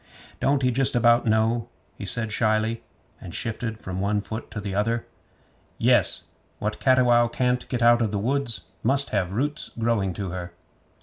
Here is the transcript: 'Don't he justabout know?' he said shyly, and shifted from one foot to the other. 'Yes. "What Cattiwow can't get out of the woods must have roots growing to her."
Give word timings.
'Don't 0.39 0.63
he 0.63 0.71
justabout 0.71 1.27
know?' 1.27 1.69
he 1.95 2.05
said 2.05 2.31
shyly, 2.31 2.81
and 3.21 3.35
shifted 3.35 3.77
from 3.77 4.01
one 4.01 4.19
foot 4.19 4.49
to 4.49 4.59
the 4.59 4.73
other. 4.73 5.05
'Yes. 5.77 6.23
"What 6.57 6.79
Cattiwow 6.79 7.27
can't 7.27 7.69
get 7.69 7.83
out 7.83 8.01
of 8.01 8.09
the 8.09 8.17
woods 8.17 8.61
must 8.81 9.11
have 9.11 9.31
roots 9.33 9.69
growing 9.77 10.11
to 10.13 10.31
her." 10.31 10.53